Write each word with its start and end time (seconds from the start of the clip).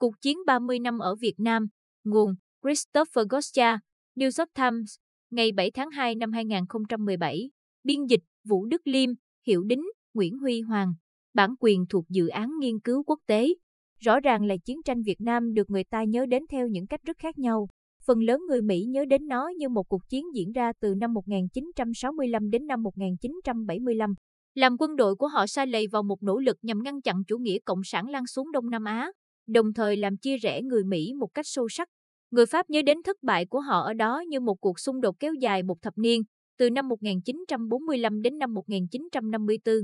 Cuộc 0.00 0.20
chiến 0.20 0.38
30 0.46 0.78
năm 0.78 0.98
ở 0.98 1.14
Việt 1.14 1.34
Nam, 1.38 1.66
nguồn 2.04 2.34
Christopher 2.62 3.26
Goscha, 3.30 3.78
New 4.16 4.30
York 4.38 4.54
Times, 4.54 4.96
ngày 5.30 5.52
7 5.52 5.70
tháng 5.70 5.90
2 5.90 6.14
năm 6.14 6.32
2017, 6.32 7.50
biên 7.84 8.06
dịch 8.06 8.20
Vũ 8.48 8.66
Đức 8.66 8.82
Liêm, 8.84 9.10
Hiểu 9.46 9.62
Đính, 9.64 9.82
Nguyễn 10.14 10.38
Huy 10.38 10.60
Hoàng, 10.60 10.94
bản 11.34 11.54
quyền 11.60 11.86
thuộc 11.90 12.04
dự 12.08 12.28
án 12.28 12.50
nghiên 12.60 12.80
cứu 12.80 13.02
quốc 13.02 13.18
tế. 13.26 13.48
Rõ 13.98 14.20
ràng 14.20 14.44
là 14.44 14.56
chiến 14.64 14.82
tranh 14.84 15.02
Việt 15.02 15.20
Nam 15.20 15.54
được 15.54 15.70
người 15.70 15.84
ta 15.84 16.04
nhớ 16.04 16.26
đến 16.26 16.42
theo 16.50 16.68
những 16.68 16.86
cách 16.86 17.00
rất 17.04 17.16
khác 17.18 17.38
nhau. 17.38 17.68
Phần 18.06 18.22
lớn 18.22 18.40
người 18.48 18.62
Mỹ 18.62 18.84
nhớ 18.88 19.04
đến 19.04 19.28
nó 19.28 19.48
như 19.48 19.68
một 19.68 19.88
cuộc 19.88 20.08
chiến 20.08 20.24
diễn 20.34 20.52
ra 20.52 20.72
từ 20.80 20.94
năm 20.94 21.14
1965 21.14 22.50
đến 22.50 22.66
năm 22.66 22.82
1975. 22.82 24.14
Làm 24.54 24.76
quân 24.78 24.96
đội 24.96 25.16
của 25.16 25.28
họ 25.28 25.46
sai 25.46 25.66
lầy 25.66 25.86
vào 25.92 26.02
một 26.02 26.22
nỗ 26.22 26.38
lực 26.38 26.56
nhằm 26.62 26.82
ngăn 26.82 27.02
chặn 27.02 27.22
chủ 27.28 27.38
nghĩa 27.38 27.58
cộng 27.64 27.80
sản 27.84 28.08
lan 28.08 28.26
xuống 28.26 28.52
Đông 28.52 28.70
Nam 28.70 28.84
Á, 28.84 29.10
đồng 29.48 29.72
thời 29.72 29.96
làm 29.96 30.16
chia 30.16 30.36
rẽ 30.36 30.62
người 30.62 30.84
Mỹ 30.84 31.12
một 31.18 31.28
cách 31.34 31.46
sâu 31.48 31.68
sắc. 31.68 31.88
Người 32.30 32.46
Pháp 32.46 32.70
nhớ 32.70 32.82
đến 32.82 33.02
thất 33.02 33.16
bại 33.22 33.46
của 33.46 33.60
họ 33.60 33.80
ở 33.80 33.94
đó 33.94 34.22
như 34.28 34.40
một 34.40 34.60
cuộc 34.60 34.80
xung 34.80 35.00
đột 35.00 35.16
kéo 35.20 35.34
dài 35.34 35.62
một 35.62 35.82
thập 35.82 35.98
niên, 35.98 36.22
từ 36.58 36.70
năm 36.70 36.88
1945 36.88 38.22
đến 38.22 38.38
năm 38.38 38.54
1954, 38.54 39.74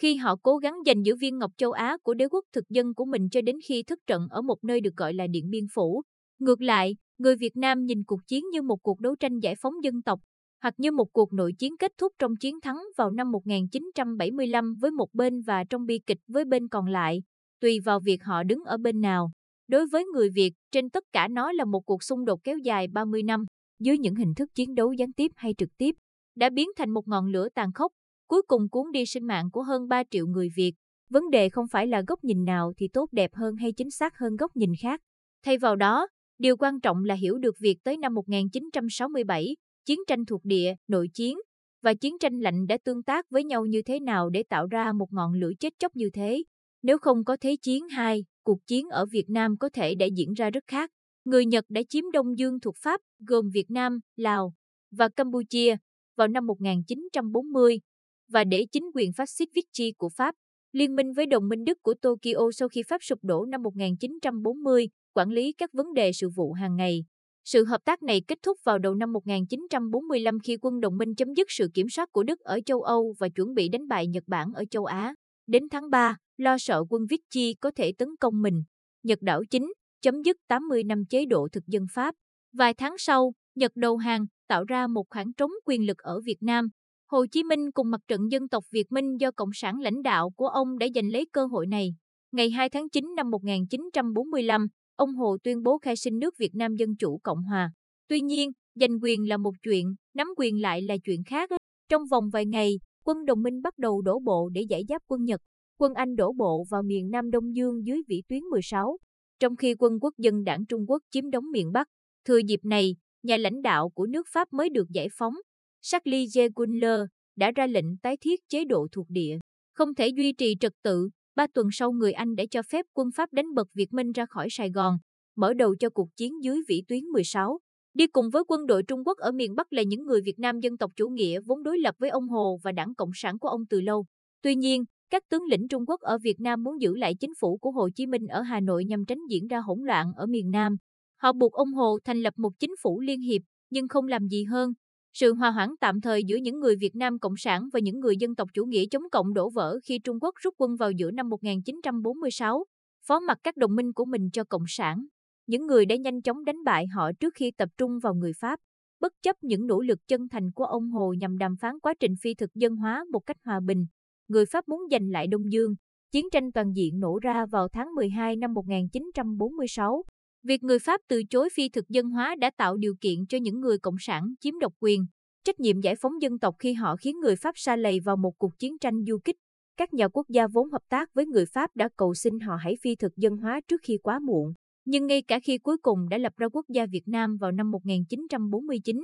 khi 0.00 0.16
họ 0.16 0.36
cố 0.42 0.56
gắng 0.56 0.74
giành 0.86 1.06
giữ 1.06 1.16
viên 1.16 1.38
ngọc 1.38 1.50
châu 1.56 1.72
Á 1.72 1.96
của 2.02 2.14
đế 2.14 2.28
quốc 2.28 2.44
thực 2.52 2.64
dân 2.68 2.94
của 2.94 3.04
mình 3.04 3.28
cho 3.30 3.40
đến 3.40 3.56
khi 3.68 3.82
thất 3.82 3.98
trận 4.06 4.26
ở 4.30 4.42
một 4.42 4.64
nơi 4.64 4.80
được 4.80 4.96
gọi 4.96 5.14
là 5.14 5.26
Điện 5.26 5.50
Biên 5.50 5.64
Phủ. 5.74 6.02
Ngược 6.38 6.62
lại, 6.62 6.96
người 7.18 7.36
Việt 7.36 7.56
Nam 7.56 7.84
nhìn 7.84 8.04
cuộc 8.04 8.20
chiến 8.26 8.44
như 8.52 8.62
một 8.62 8.82
cuộc 8.82 9.00
đấu 9.00 9.16
tranh 9.20 9.38
giải 9.38 9.54
phóng 9.60 9.74
dân 9.82 10.02
tộc, 10.02 10.20
hoặc 10.62 10.74
như 10.78 10.92
một 10.92 11.12
cuộc 11.12 11.32
nội 11.32 11.52
chiến 11.58 11.76
kết 11.76 11.92
thúc 11.98 12.12
trong 12.18 12.36
chiến 12.40 12.60
thắng 12.60 12.82
vào 12.96 13.10
năm 13.10 13.30
1975 13.32 14.74
với 14.80 14.90
một 14.90 15.08
bên 15.12 15.42
và 15.42 15.64
trong 15.64 15.86
bi 15.86 15.98
kịch 16.06 16.18
với 16.28 16.44
bên 16.44 16.68
còn 16.68 16.86
lại, 16.86 17.22
tùy 17.64 17.80
vào 17.80 18.00
việc 18.00 18.24
họ 18.24 18.42
đứng 18.42 18.64
ở 18.64 18.76
bên 18.76 19.00
nào. 19.00 19.30
Đối 19.68 19.86
với 19.86 20.04
người 20.04 20.30
Việt, 20.30 20.52
trên 20.72 20.90
tất 20.90 21.04
cả 21.12 21.28
nó 21.28 21.52
là 21.52 21.64
một 21.64 21.80
cuộc 21.86 22.02
xung 22.02 22.24
đột 22.24 22.40
kéo 22.44 22.58
dài 22.58 22.88
30 22.88 23.22
năm, 23.22 23.44
dưới 23.80 23.98
những 23.98 24.14
hình 24.14 24.34
thức 24.34 24.48
chiến 24.54 24.74
đấu 24.74 24.92
gián 24.92 25.12
tiếp 25.12 25.30
hay 25.36 25.54
trực 25.58 25.68
tiếp, 25.78 25.94
đã 26.36 26.50
biến 26.50 26.68
thành 26.76 26.90
một 26.90 27.08
ngọn 27.08 27.26
lửa 27.26 27.48
tàn 27.54 27.72
khốc, 27.72 27.92
cuối 28.28 28.42
cùng 28.46 28.68
cuốn 28.68 28.92
đi 28.92 29.06
sinh 29.06 29.26
mạng 29.26 29.50
của 29.50 29.62
hơn 29.62 29.88
3 29.88 30.02
triệu 30.10 30.26
người 30.26 30.48
Việt. 30.56 30.72
Vấn 31.10 31.30
đề 31.30 31.48
không 31.48 31.66
phải 31.68 31.86
là 31.86 32.02
góc 32.06 32.24
nhìn 32.24 32.44
nào 32.44 32.72
thì 32.76 32.88
tốt 32.92 33.08
đẹp 33.12 33.34
hơn 33.34 33.56
hay 33.56 33.72
chính 33.72 33.90
xác 33.90 34.18
hơn 34.18 34.36
góc 34.36 34.56
nhìn 34.56 34.72
khác. 34.80 35.00
Thay 35.44 35.58
vào 35.58 35.76
đó, 35.76 36.06
điều 36.38 36.56
quan 36.56 36.80
trọng 36.80 37.04
là 37.04 37.14
hiểu 37.14 37.38
được 37.38 37.54
việc 37.60 37.76
tới 37.84 37.96
năm 37.96 38.14
1967, 38.14 39.56
chiến 39.84 39.98
tranh 40.06 40.24
thuộc 40.24 40.44
địa, 40.44 40.74
nội 40.88 41.08
chiến 41.14 41.38
và 41.82 41.94
chiến 41.94 42.18
tranh 42.18 42.40
lạnh 42.40 42.66
đã 42.66 42.78
tương 42.84 43.02
tác 43.02 43.30
với 43.30 43.44
nhau 43.44 43.66
như 43.66 43.82
thế 43.82 44.00
nào 44.00 44.30
để 44.30 44.42
tạo 44.42 44.66
ra 44.66 44.92
một 44.92 45.12
ngọn 45.12 45.34
lửa 45.34 45.52
chết 45.60 45.72
chóc 45.78 45.96
như 45.96 46.10
thế. 46.12 46.42
Nếu 46.84 46.98
không 46.98 47.24
có 47.24 47.36
Thế 47.40 47.56
chiến 47.62 47.88
2, 47.88 48.24
cuộc 48.42 48.66
chiến 48.66 48.88
ở 48.88 49.06
Việt 49.06 49.24
Nam 49.28 49.56
có 49.60 49.68
thể 49.72 49.94
đã 49.94 50.06
diễn 50.16 50.32
ra 50.32 50.50
rất 50.50 50.64
khác. 50.66 50.90
Người 51.24 51.46
Nhật 51.46 51.64
đã 51.68 51.82
chiếm 51.88 52.04
Đông 52.12 52.38
Dương 52.38 52.60
thuộc 52.60 52.74
Pháp, 52.82 53.00
gồm 53.26 53.50
Việt 53.54 53.70
Nam, 53.70 54.00
Lào 54.16 54.52
và 54.90 55.08
Campuchia 55.08 55.76
vào 56.16 56.28
năm 56.28 56.46
1940 56.46 57.80
và 58.28 58.44
để 58.44 58.66
chính 58.72 58.84
quyền 58.94 59.12
phát 59.12 59.30
xít 59.30 59.48
Vichy 59.54 59.92
của 59.98 60.08
Pháp 60.08 60.34
liên 60.72 60.94
minh 60.96 61.12
với 61.12 61.26
đồng 61.26 61.48
minh 61.48 61.64
Đức 61.64 61.82
của 61.82 61.94
Tokyo 61.94 62.50
sau 62.52 62.68
khi 62.68 62.82
Pháp 62.88 63.02
sụp 63.02 63.18
đổ 63.22 63.44
năm 63.44 63.62
1940, 63.62 64.88
quản 65.14 65.30
lý 65.30 65.52
các 65.52 65.70
vấn 65.72 65.94
đề 65.94 66.12
sự 66.12 66.28
vụ 66.36 66.52
hàng 66.52 66.76
ngày. 66.76 67.04
Sự 67.44 67.64
hợp 67.64 67.84
tác 67.84 68.02
này 68.02 68.22
kết 68.28 68.38
thúc 68.42 68.58
vào 68.64 68.78
đầu 68.78 68.94
năm 68.94 69.12
1945 69.12 70.38
khi 70.40 70.56
quân 70.62 70.80
đồng 70.80 70.96
minh 70.96 71.14
chấm 71.14 71.28
dứt 71.36 71.46
sự 71.50 71.68
kiểm 71.74 71.88
soát 71.88 72.12
của 72.12 72.22
Đức 72.22 72.40
ở 72.40 72.60
châu 72.66 72.82
Âu 72.82 73.14
và 73.18 73.28
chuẩn 73.28 73.54
bị 73.54 73.68
đánh 73.68 73.88
bại 73.88 74.06
Nhật 74.06 74.24
Bản 74.26 74.52
ở 74.54 74.64
châu 74.70 74.84
Á. 74.84 75.14
Đến 75.46 75.68
tháng 75.70 75.90
3, 75.90 76.16
lo 76.36 76.56
sợ 76.58 76.84
quân 76.90 77.02
Vichy 77.10 77.54
có 77.60 77.70
thể 77.76 77.92
tấn 77.98 78.08
công 78.20 78.42
mình. 78.42 78.62
Nhật 79.02 79.18
đảo 79.22 79.42
chính, 79.50 79.72
chấm 80.02 80.22
dứt 80.22 80.36
80 80.48 80.84
năm 80.84 81.04
chế 81.10 81.24
độ 81.26 81.48
thực 81.52 81.66
dân 81.66 81.86
Pháp. 81.94 82.14
Vài 82.52 82.74
tháng 82.74 82.94
sau, 82.98 83.32
Nhật 83.54 83.72
đầu 83.74 83.96
hàng, 83.96 84.26
tạo 84.48 84.64
ra 84.64 84.86
một 84.86 85.04
khoảng 85.10 85.32
trống 85.32 85.50
quyền 85.66 85.86
lực 85.86 85.98
ở 85.98 86.20
Việt 86.20 86.36
Nam. 86.40 86.68
Hồ 87.10 87.26
Chí 87.26 87.42
Minh 87.42 87.70
cùng 87.72 87.90
mặt 87.90 88.00
trận 88.08 88.20
dân 88.30 88.48
tộc 88.48 88.64
Việt 88.70 88.92
Minh 88.92 89.16
do 89.20 89.30
Cộng 89.30 89.50
sản 89.54 89.80
lãnh 89.80 90.02
đạo 90.02 90.30
của 90.30 90.46
ông 90.46 90.78
đã 90.78 90.86
giành 90.94 91.10
lấy 91.12 91.26
cơ 91.32 91.46
hội 91.46 91.66
này. 91.66 91.94
Ngày 92.32 92.50
2 92.50 92.70
tháng 92.70 92.88
9 92.90 93.14
năm 93.16 93.30
1945, 93.30 94.66
ông 94.96 95.14
Hồ 95.14 95.36
tuyên 95.44 95.62
bố 95.62 95.78
khai 95.78 95.96
sinh 95.96 96.18
nước 96.18 96.34
Việt 96.38 96.54
Nam 96.54 96.74
Dân 96.74 96.96
Chủ 96.96 97.20
Cộng 97.22 97.42
Hòa. 97.42 97.70
Tuy 98.08 98.20
nhiên, 98.20 98.50
giành 98.74 98.98
quyền 99.02 99.28
là 99.28 99.36
một 99.36 99.52
chuyện, 99.62 99.94
nắm 100.14 100.26
quyền 100.36 100.62
lại 100.62 100.82
là 100.82 100.96
chuyện 101.04 101.22
khác. 101.26 101.50
Trong 101.88 102.02
vòng 102.10 102.30
vài 102.32 102.46
ngày, 102.46 102.78
quân 103.04 103.24
đồng 103.24 103.42
minh 103.42 103.62
bắt 103.62 103.78
đầu 103.78 104.02
đổ 104.02 104.18
bộ 104.18 104.48
để 104.52 104.62
giải 104.68 104.82
giáp 104.88 105.02
quân 105.06 105.24
Nhật. 105.24 105.40
Quân 105.84 105.94
Anh 105.94 106.16
đổ 106.16 106.32
bộ 106.32 106.64
vào 106.70 106.82
miền 106.82 107.10
Nam 107.10 107.30
Đông 107.30 107.56
Dương 107.56 107.86
dưới 107.86 108.02
vĩ 108.08 108.22
tuyến 108.28 108.42
16, 108.42 108.98
trong 109.40 109.56
khi 109.56 109.74
quân 109.78 109.98
quốc 110.00 110.14
dân 110.18 110.44
đảng 110.44 110.66
Trung 110.66 110.84
Quốc 110.88 111.02
chiếm 111.10 111.30
đóng 111.30 111.50
miền 111.50 111.72
Bắc. 111.72 111.88
Thừa 112.24 112.38
dịp 112.38 112.60
này, 112.62 112.96
nhà 113.22 113.36
lãnh 113.36 113.62
đạo 113.62 113.88
của 113.88 114.06
nước 114.06 114.26
Pháp 114.32 114.52
mới 114.52 114.68
được 114.68 114.90
giải 114.90 115.08
phóng, 115.12 115.34
Charles 115.82 116.30
de 116.30 116.48
Gaulle, 116.56 117.04
đã 117.36 117.50
ra 117.50 117.66
lệnh 117.66 117.96
tái 117.96 118.16
thiết 118.20 118.40
chế 118.48 118.64
độ 118.64 118.86
thuộc 118.92 119.06
địa. 119.08 119.38
Không 119.72 119.94
thể 119.94 120.08
duy 120.08 120.32
trì 120.32 120.56
trật 120.60 120.72
tự, 120.82 121.08
ba 121.36 121.46
tuần 121.54 121.68
sau 121.72 121.92
người 121.92 122.12
Anh 122.12 122.36
đã 122.36 122.44
cho 122.50 122.62
phép 122.62 122.86
quân 122.92 123.08
Pháp 123.16 123.32
đánh 123.32 123.54
bật 123.54 123.68
Việt 123.74 123.92
Minh 123.92 124.12
ra 124.12 124.26
khỏi 124.26 124.48
Sài 124.50 124.70
Gòn, 124.70 124.98
mở 125.36 125.54
đầu 125.54 125.76
cho 125.76 125.90
cuộc 125.90 126.08
chiến 126.16 126.44
dưới 126.44 126.60
vĩ 126.68 126.82
tuyến 126.88 127.04
16. 127.04 127.58
Đi 127.94 128.06
cùng 128.06 128.30
với 128.30 128.42
quân 128.48 128.66
đội 128.66 128.82
Trung 128.82 129.00
Quốc 129.06 129.18
ở 129.18 129.32
miền 129.32 129.54
Bắc 129.54 129.72
là 129.72 129.82
những 129.82 130.06
người 130.06 130.20
Việt 130.24 130.38
Nam 130.38 130.60
dân 130.60 130.76
tộc 130.76 130.90
chủ 130.96 131.08
nghĩa 131.08 131.40
vốn 131.40 131.62
đối 131.62 131.78
lập 131.78 131.94
với 131.98 132.10
ông 132.10 132.28
Hồ 132.28 132.58
và 132.62 132.72
đảng 132.72 132.94
Cộng 132.94 133.10
sản 133.14 133.38
của 133.38 133.48
ông 133.48 133.66
từ 133.70 133.80
lâu. 133.80 134.06
Tuy 134.42 134.54
nhiên, 134.54 134.84
các 135.14 135.22
tướng 135.30 135.44
lĩnh 135.44 135.68
Trung 135.68 135.84
Quốc 135.86 136.00
ở 136.00 136.18
Việt 136.18 136.40
Nam 136.40 136.62
muốn 136.62 136.80
giữ 136.80 136.96
lại 136.96 137.14
chính 137.14 137.32
phủ 137.40 137.56
của 137.56 137.70
Hồ 137.70 137.88
Chí 137.94 138.06
Minh 138.06 138.26
ở 138.26 138.42
Hà 138.42 138.60
Nội 138.60 138.84
nhằm 138.84 139.04
tránh 139.04 139.18
diễn 139.30 139.46
ra 139.46 139.58
hỗn 139.58 139.78
loạn 139.82 140.12
ở 140.16 140.26
miền 140.26 140.50
Nam. 140.50 140.76
Họ 141.16 141.32
buộc 141.32 141.52
ông 141.52 141.72
Hồ 141.72 141.98
thành 142.04 142.22
lập 142.22 142.34
một 142.36 142.50
chính 142.58 142.74
phủ 142.82 143.00
liên 143.00 143.20
hiệp, 143.20 143.42
nhưng 143.70 143.88
không 143.88 144.08
làm 144.08 144.26
gì 144.28 144.44
hơn. 144.44 144.72
Sự 145.12 145.34
hòa 145.34 145.50
hoãn 145.50 145.70
tạm 145.80 146.00
thời 146.00 146.24
giữa 146.24 146.36
những 146.36 146.60
người 146.60 146.76
Việt 146.76 146.96
Nam 146.96 147.18
Cộng 147.18 147.36
sản 147.36 147.68
và 147.72 147.80
những 147.80 148.00
người 148.00 148.16
dân 148.16 148.34
tộc 148.34 148.48
chủ 148.54 148.64
nghĩa 148.64 148.86
chống 148.90 149.02
cộng 149.12 149.34
đổ 149.34 149.50
vỡ 149.50 149.78
khi 149.84 149.98
Trung 149.98 150.18
Quốc 150.20 150.34
rút 150.42 150.54
quân 150.58 150.76
vào 150.76 150.90
giữa 150.90 151.10
năm 151.10 151.28
1946, 151.28 152.64
phó 153.06 153.20
mặt 153.20 153.38
các 153.42 153.56
đồng 153.56 153.74
minh 153.74 153.92
của 153.92 154.04
mình 154.04 154.30
cho 154.32 154.44
Cộng 154.44 154.64
sản. 154.66 155.06
Những 155.46 155.66
người 155.66 155.86
đã 155.86 155.96
nhanh 155.96 156.22
chóng 156.22 156.44
đánh 156.44 156.64
bại 156.64 156.86
họ 156.86 157.10
trước 157.20 157.34
khi 157.34 157.50
tập 157.50 157.68
trung 157.78 157.98
vào 158.02 158.14
người 158.14 158.32
Pháp. 158.40 158.60
Bất 159.00 159.12
chấp 159.22 159.36
những 159.42 159.66
nỗ 159.66 159.80
lực 159.80 159.98
chân 160.08 160.28
thành 160.28 160.52
của 160.54 160.64
ông 160.64 160.90
Hồ 160.90 161.14
nhằm 161.20 161.38
đàm 161.38 161.56
phán 161.60 161.80
quá 161.80 161.94
trình 162.00 162.14
phi 162.22 162.34
thực 162.34 162.54
dân 162.54 162.76
hóa 162.76 163.04
một 163.12 163.20
cách 163.26 163.36
hòa 163.44 163.60
bình, 163.60 163.86
người 164.28 164.44
Pháp 164.46 164.68
muốn 164.68 164.80
giành 164.90 165.10
lại 165.10 165.26
Đông 165.26 165.52
Dương. 165.52 165.74
Chiến 166.12 166.26
tranh 166.32 166.52
toàn 166.52 166.72
diện 166.72 167.00
nổ 167.00 167.18
ra 167.22 167.46
vào 167.46 167.68
tháng 167.68 167.94
12 167.94 168.36
năm 168.36 168.54
1946. 168.54 170.04
Việc 170.42 170.62
người 170.62 170.78
Pháp 170.78 171.00
từ 171.08 171.22
chối 171.30 171.48
phi 171.52 171.68
thực 171.68 171.88
dân 171.88 172.10
hóa 172.10 172.34
đã 172.38 172.50
tạo 172.56 172.76
điều 172.76 172.94
kiện 173.00 173.26
cho 173.28 173.38
những 173.38 173.60
người 173.60 173.78
cộng 173.78 173.96
sản 173.98 174.34
chiếm 174.40 174.58
độc 174.58 174.72
quyền, 174.80 175.06
trách 175.44 175.60
nhiệm 175.60 175.80
giải 175.80 175.94
phóng 176.00 176.22
dân 176.22 176.38
tộc 176.38 176.54
khi 176.58 176.72
họ 176.72 176.96
khiến 176.96 177.20
người 177.20 177.36
Pháp 177.36 177.52
xa 177.58 177.76
lầy 177.76 178.00
vào 178.00 178.16
một 178.16 178.38
cuộc 178.38 178.58
chiến 178.58 178.78
tranh 178.78 179.04
du 179.08 179.18
kích. 179.24 179.36
Các 179.76 179.94
nhà 179.94 180.08
quốc 180.08 180.26
gia 180.28 180.46
vốn 180.46 180.70
hợp 180.70 180.82
tác 180.88 181.14
với 181.14 181.26
người 181.26 181.46
Pháp 181.46 181.70
đã 181.76 181.88
cầu 181.96 182.14
xin 182.14 182.40
họ 182.40 182.56
hãy 182.56 182.76
phi 182.82 182.96
thực 182.96 183.16
dân 183.16 183.36
hóa 183.36 183.60
trước 183.68 183.80
khi 183.82 183.98
quá 184.02 184.18
muộn. 184.18 184.52
Nhưng 184.84 185.06
ngay 185.06 185.22
cả 185.22 185.40
khi 185.40 185.58
cuối 185.58 185.76
cùng 185.78 186.08
đã 186.08 186.18
lập 186.18 186.32
ra 186.36 186.48
quốc 186.48 186.66
gia 186.68 186.86
Việt 186.86 187.08
Nam 187.08 187.36
vào 187.40 187.52
năm 187.52 187.70
1949, 187.70 188.96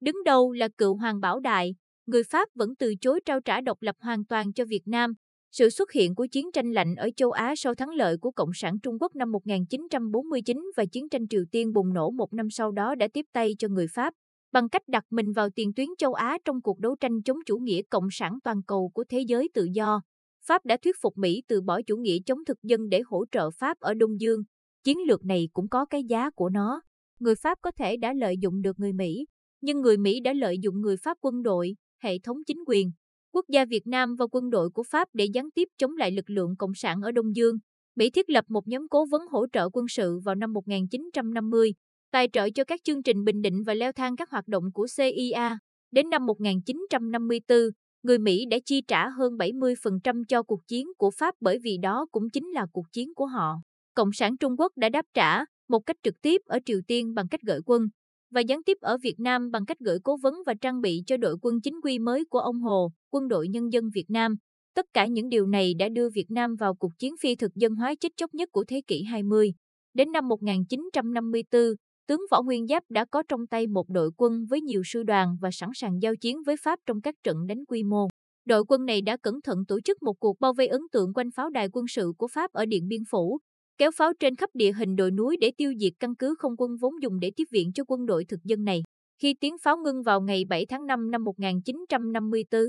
đứng 0.00 0.24
đầu 0.24 0.52
là 0.52 0.68
cựu 0.68 0.96
Hoàng 0.96 1.20
Bảo 1.20 1.40
Đại, 1.40 1.74
người 2.06 2.22
Pháp 2.30 2.48
vẫn 2.54 2.74
từ 2.78 2.94
chối 3.00 3.20
trao 3.24 3.40
trả 3.40 3.60
độc 3.60 3.82
lập 3.82 3.96
hoàn 4.00 4.24
toàn 4.24 4.52
cho 4.52 4.64
Việt 4.64 4.82
Nam. 4.86 5.14
Sự 5.52 5.70
xuất 5.70 5.92
hiện 5.92 6.14
của 6.14 6.26
chiến 6.26 6.52
tranh 6.52 6.72
lạnh 6.72 6.94
ở 6.94 7.10
châu 7.16 7.30
Á 7.30 7.54
sau 7.56 7.74
thắng 7.74 7.90
lợi 7.90 8.16
của 8.20 8.30
Cộng 8.30 8.50
sản 8.54 8.78
Trung 8.82 8.96
Quốc 9.00 9.16
năm 9.16 9.32
1949 9.32 10.70
và 10.76 10.84
chiến 10.84 11.08
tranh 11.08 11.28
Triều 11.28 11.44
Tiên 11.50 11.72
bùng 11.72 11.92
nổ 11.92 12.10
một 12.10 12.32
năm 12.32 12.50
sau 12.50 12.72
đó 12.72 12.94
đã 12.94 13.08
tiếp 13.12 13.26
tay 13.32 13.54
cho 13.58 13.68
người 13.68 13.86
Pháp 13.94 14.14
bằng 14.52 14.68
cách 14.68 14.82
đặt 14.88 15.04
mình 15.10 15.32
vào 15.32 15.48
tiền 15.50 15.74
tuyến 15.74 15.88
châu 15.98 16.12
Á 16.14 16.38
trong 16.44 16.62
cuộc 16.62 16.78
đấu 16.78 16.96
tranh 17.00 17.22
chống 17.22 17.38
chủ 17.46 17.58
nghĩa 17.58 17.82
cộng 17.90 18.08
sản 18.10 18.38
toàn 18.44 18.62
cầu 18.66 18.90
của 18.94 19.04
thế 19.08 19.20
giới 19.20 19.48
tự 19.54 19.68
do. 19.72 20.00
Pháp 20.46 20.66
đã 20.66 20.76
thuyết 20.76 20.96
phục 21.00 21.18
Mỹ 21.18 21.42
từ 21.48 21.60
bỏ 21.60 21.82
chủ 21.82 21.96
nghĩa 21.96 22.18
chống 22.26 22.38
thực 22.44 22.62
dân 22.62 22.88
để 22.88 23.02
hỗ 23.06 23.24
trợ 23.32 23.50
Pháp 23.50 23.80
ở 23.80 23.94
Đông 23.94 24.20
Dương. 24.20 24.40
Chiến 24.84 24.98
lược 25.06 25.24
này 25.24 25.48
cũng 25.52 25.68
có 25.68 25.84
cái 25.84 26.04
giá 26.04 26.30
của 26.30 26.48
nó. 26.48 26.80
Người 27.18 27.34
Pháp 27.34 27.58
có 27.62 27.70
thể 27.70 27.96
đã 27.96 28.12
lợi 28.12 28.36
dụng 28.40 28.62
được 28.62 28.78
người 28.78 28.92
Mỹ, 28.92 29.26
nhưng 29.60 29.80
người 29.80 29.96
Mỹ 29.96 30.20
đã 30.20 30.32
lợi 30.32 30.58
dụng 30.58 30.80
người 30.80 30.96
Pháp 30.96 31.16
quân 31.20 31.42
đội, 31.42 31.74
hệ 32.02 32.18
thống 32.18 32.36
chính 32.46 32.58
quyền, 32.66 32.90
quốc 33.32 33.44
gia 33.48 33.64
Việt 33.64 33.86
Nam 33.86 34.16
và 34.18 34.26
quân 34.32 34.50
đội 34.50 34.70
của 34.70 34.82
Pháp 34.82 35.08
để 35.12 35.24
gián 35.24 35.50
tiếp 35.50 35.68
chống 35.78 35.96
lại 35.96 36.10
lực 36.10 36.30
lượng 36.30 36.56
Cộng 36.58 36.74
sản 36.74 37.00
ở 37.02 37.12
Đông 37.12 37.36
Dương. 37.36 37.56
Mỹ 37.96 38.10
thiết 38.10 38.30
lập 38.30 38.44
một 38.48 38.68
nhóm 38.68 38.88
cố 38.88 39.06
vấn 39.10 39.22
hỗ 39.30 39.46
trợ 39.52 39.68
quân 39.72 39.86
sự 39.88 40.18
vào 40.24 40.34
năm 40.34 40.52
1950, 40.52 41.74
tài 42.10 42.28
trợ 42.32 42.50
cho 42.50 42.64
các 42.64 42.80
chương 42.84 43.02
trình 43.02 43.24
bình 43.24 43.42
định 43.42 43.62
và 43.66 43.74
leo 43.74 43.92
thang 43.92 44.16
các 44.16 44.30
hoạt 44.30 44.48
động 44.48 44.64
của 44.74 44.86
CIA. 44.96 45.58
Đến 45.90 46.10
năm 46.10 46.26
1954, 46.26 47.58
người 48.02 48.18
Mỹ 48.18 48.46
đã 48.50 48.58
chi 48.64 48.82
trả 48.88 49.08
hơn 49.08 49.32
70% 49.36 50.24
cho 50.28 50.42
cuộc 50.42 50.66
chiến 50.68 50.86
của 50.98 51.10
Pháp 51.10 51.34
bởi 51.40 51.58
vì 51.62 51.78
đó 51.82 52.06
cũng 52.12 52.30
chính 52.32 52.48
là 52.48 52.66
cuộc 52.72 52.86
chiến 52.92 53.14
của 53.14 53.26
họ. 53.26 53.54
Cộng 53.94 54.12
sản 54.12 54.36
Trung 54.36 54.52
Quốc 54.58 54.72
đã 54.76 54.88
đáp 54.88 55.04
trả 55.14 55.44
một 55.68 55.80
cách 55.80 55.96
trực 56.02 56.14
tiếp 56.22 56.40
ở 56.44 56.58
Triều 56.66 56.80
Tiên 56.86 57.14
bằng 57.14 57.28
cách 57.28 57.40
gửi 57.42 57.60
quân 57.66 57.88
và 58.30 58.40
gián 58.40 58.62
tiếp 58.62 58.76
ở 58.80 58.98
Việt 59.02 59.14
Nam 59.18 59.50
bằng 59.50 59.66
cách 59.66 59.78
gửi 59.80 59.98
cố 60.04 60.16
vấn 60.22 60.34
và 60.46 60.54
trang 60.60 60.80
bị 60.80 61.02
cho 61.06 61.16
đội 61.16 61.36
quân 61.42 61.60
chính 61.60 61.80
quy 61.82 61.98
mới 61.98 62.24
của 62.24 62.38
ông 62.38 62.60
Hồ, 62.60 62.92
quân 63.10 63.28
đội 63.28 63.48
nhân 63.48 63.72
dân 63.72 63.84
Việt 63.94 64.06
Nam. 64.08 64.36
Tất 64.74 64.86
cả 64.94 65.06
những 65.06 65.28
điều 65.28 65.46
này 65.46 65.74
đã 65.78 65.88
đưa 65.88 66.08
Việt 66.14 66.26
Nam 66.30 66.54
vào 66.56 66.74
cuộc 66.74 66.98
chiến 66.98 67.14
phi 67.20 67.36
thực 67.36 67.54
dân 67.54 67.74
hóa 67.74 67.94
chết 68.00 68.12
chóc 68.16 68.34
nhất 68.34 68.48
của 68.52 68.64
thế 68.68 68.80
kỷ 68.86 69.02
20. 69.02 69.52
Đến 69.94 70.12
năm 70.12 70.28
1954, 70.28 71.60
tướng 72.08 72.20
Võ 72.30 72.42
Nguyên 72.42 72.66
Giáp 72.66 72.82
đã 72.88 73.04
có 73.04 73.22
trong 73.28 73.46
tay 73.46 73.66
một 73.66 73.88
đội 73.88 74.10
quân 74.16 74.46
với 74.46 74.60
nhiều 74.60 74.82
sư 74.84 75.02
đoàn 75.02 75.36
và 75.40 75.50
sẵn 75.52 75.70
sàng 75.74 76.02
giao 76.02 76.16
chiến 76.16 76.42
với 76.46 76.56
Pháp 76.62 76.78
trong 76.86 77.00
các 77.00 77.14
trận 77.24 77.46
đánh 77.46 77.64
quy 77.68 77.82
mô. 77.82 78.08
Đội 78.44 78.64
quân 78.68 78.84
này 78.84 79.02
đã 79.02 79.16
cẩn 79.16 79.42
thận 79.42 79.64
tổ 79.68 79.80
chức 79.80 80.02
một 80.02 80.14
cuộc 80.20 80.40
bao 80.40 80.52
vây 80.52 80.66
ấn 80.66 80.80
tượng 80.92 81.14
quanh 81.14 81.30
pháo 81.30 81.50
đài 81.50 81.68
quân 81.72 81.84
sự 81.88 82.12
của 82.18 82.28
Pháp 82.28 82.52
ở 82.52 82.66
Điện 82.66 82.88
Biên 82.88 83.02
Phủ, 83.10 83.38
kéo 83.78 83.90
pháo 83.96 84.12
trên 84.20 84.36
khắp 84.36 84.50
địa 84.54 84.72
hình 84.72 84.96
đồi 84.96 85.10
núi 85.10 85.36
để 85.40 85.52
tiêu 85.56 85.72
diệt 85.80 85.92
căn 86.00 86.14
cứ 86.14 86.34
không 86.38 86.52
quân 86.58 86.76
vốn 86.80 86.92
dùng 87.02 87.20
để 87.20 87.32
tiếp 87.36 87.44
viện 87.50 87.72
cho 87.72 87.84
quân 87.88 88.06
đội 88.06 88.24
thực 88.24 88.44
dân 88.44 88.64
này. 88.64 88.82
Khi 89.22 89.34
tiếng 89.40 89.56
pháo 89.62 89.76
ngưng 89.76 90.02
vào 90.02 90.20
ngày 90.20 90.44
7 90.44 90.66
tháng 90.66 90.86
5 90.86 91.10
năm 91.10 91.24
1954, 91.24 92.60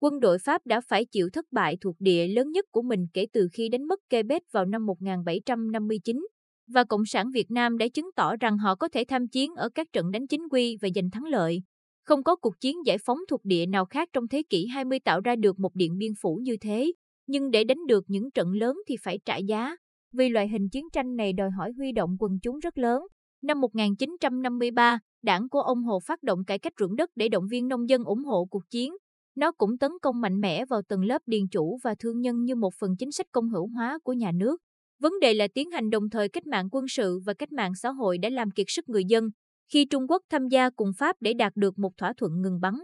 quân 0.00 0.20
đội 0.20 0.38
Pháp 0.38 0.66
đã 0.66 0.80
phải 0.80 1.04
chịu 1.04 1.28
thất 1.32 1.44
bại 1.52 1.76
thuộc 1.80 1.96
địa 1.98 2.26
lớn 2.26 2.50
nhất 2.50 2.64
của 2.70 2.82
mình 2.82 3.06
kể 3.14 3.26
từ 3.32 3.48
khi 3.52 3.68
đánh 3.68 3.84
mất 3.84 4.00
Quebec 4.10 4.42
vào 4.52 4.64
năm 4.64 4.86
1759, 4.86 6.26
và 6.66 6.84
Cộng 6.84 7.04
sản 7.06 7.30
Việt 7.30 7.50
Nam 7.50 7.78
đã 7.78 7.88
chứng 7.88 8.10
tỏ 8.16 8.36
rằng 8.36 8.58
họ 8.58 8.74
có 8.74 8.88
thể 8.88 9.04
tham 9.08 9.28
chiến 9.28 9.54
ở 9.54 9.68
các 9.74 9.86
trận 9.92 10.10
đánh 10.10 10.26
chính 10.26 10.48
quy 10.50 10.76
và 10.82 10.88
giành 10.94 11.10
thắng 11.10 11.24
lợi. 11.24 11.62
Không 12.04 12.22
có 12.22 12.36
cuộc 12.36 12.60
chiến 12.60 12.76
giải 12.86 12.98
phóng 13.04 13.18
thuộc 13.28 13.40
địa 13.44 13.66
nào 13.66 13.84
khác 13.84 14.08
trong 14.12 14.28
thế 14.28 14.42
kỷ 14.50 14.66
20 14.66 15.00
tạo 15.00 15.20
ra 15.20 15.36
được 15.36 15.58
một 15.58 15.74
điện 15.74 15.98
biên 15.98 16.12
phủ 16.20 16.40
như 16.42 16.56
thế, 16.60 16.92
nhưng 17.26 17.50
để 17.50 17.64
đánh 17.64 17.86
được 17.86 18.04
những 18.08 18.30
trận 18.30 18.52
lớn 18.52 18.76
thì 18.88 18.96
phải 19.02 19.18
trả 19.24 19.36
giá. 19.36 19.76
Vì 20.16 20.28
loại 20.28 20.48
hình 20.48 20.68
chiến 20.68 20.84
tranh 20.92 21.16
này 21.16 21.32
đòi 21.32 21.50
hỏi 21.50 21.72
huy 21.76 21.92
động 21.92 22.16
quần 22.18 22.38
chúng 22.42 22.58
rất 22.58 22.78
lớn. 22.78 23.02
Năm 23.42 23.60
1953, 23.60 24.98
đảng 25.22 25.48
của 25.48 25.60
ông 25.60 25.82
Hồ 25.82 25.98
phát 26.06 26.22
động 26.22 26.44
cải 26.44 26.58
cách 26.58 26.72
ruộng 26.80 26.96
đất 26.96 27.10
để 27.16 27.28
động 27.28 27.44
viên 27.50 27.68
nông 27.68 27.88
dân 27.88 28.04
ủng 28.04 28.24
hộ 28.24 28.44
cuộc 28.44 28.62
chiến. 28.70 28.92
Nó 29.36 29.52
cũng 29.52 29.78
tấn 29.78 29.90
công 30.02 30.20
mạnh 30.20 30.40
mẽ 30.40 30.64
vào 30.64 30.82
tầng 30.88 31.04
lớp 31.04 31.22
điền 31.26 31.48
chủ 31.50 31.78
và 31.84 31.94
thương 31.98 32.20
nhân 32.20 32.44
như 32.44 32.54
một 32.54 32.74
phần 32.80 32.96
chính 32.98 33.12
sách 33.12 33.26
công 33.32 33.48
hữu 33.48 33.66
hóa 33.66 33.98
của 34.04 34.12
nhà 34.12 34.32
nước. 34.32 34.56
Vấn 35.00 35.12
đề 35.20 35.34
là 35.34 35.48
tiến 35.54 35.70
hành 35.70 35.90
đồng 35.90 36.10
thời 36.10 36.28
cách 36.28 36.46
mạng 36.46 36.68
quân 36.72 36.84
sự 36.88 37.20
và 37.26 37.34
cách 37.34 37.52
mạng 37.52 37.72
xã 37.74 37.90
hội 37.90 38.18
đã 38.18 38.28
làm 38.28 38.50
kiệt 38.50 38.66
sức 38.68 38.88
người 38.88 39.04
dân. 39.04 39.28
Khi 39.72 39.84
Trung 39.84 40.06
Quốc 40.08 40.22
tham 40.30 40.48
gia 40.48 40.70
cùng 40.70 40.90
Pháp 40.98 41.16
để 41.20 41.34
đạt 41.34 41.52
được 41.56 41.78
một 41.78 41.96
thỏa 41.96 42.12
thuận 42.16 42.40
ngừng 42.40 42.60
bắn, 42.60 42.74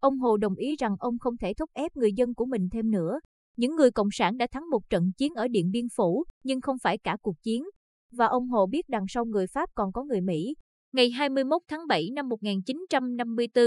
ông 0.00 0.18
Hồ 0.18 0.36
đồng 0.36 0.54
ý 0.54 0.76
rằng 0.76 0.96
ông 0.98 1.18
không 1.18 1.36
thể 1.36 1.54
thúc 1.54 1.70
ép 1.72 1.96
người 1.96 2.12
dân 2.12 2.34
của 2.34 2.46
mình 2.46 2.68
thêm 2.72 2.90
nữa. 2.90 3.20
Những 3.60 3.76
người 3.76 3.90
Cộng 3.90 4.08
sản 4.12 4.36
đã 4.36 4.46
thắng 4.52 4.70
một 4.70 4.90
trận 4.90 5.12
chiến 5.16 5.34
ở 5.34 5.48
Điện 5.48 5.70
Biên 5.70 5.84
Phủ, 5.96 6.24
nhưng 6.44 6.60
không 6.60 6.76
phải 6.82 6.98
cả 6.98 7.16
cuộc 7.22 7.42
chiến. 7.42 7.64
Và 8.12 8.26
ông 8.26 8.48
Hồ 8.48 8.66
biết 8.66 8.88
đằng 8.88 9.04
sau 9.08 9.24
người 9.24 9.46
Pháp 9.46 9.70
còn 9.74 9.92
có 9.92 10.04
người 10.04 10.20
Mỹ. 10.20 10.54
Ngày 10.92 11.10
21 11.10 11.62
tháng 11.68 11.86
7 11.86 12.10
năm 12.12 12.28
1954, 12.28 13.64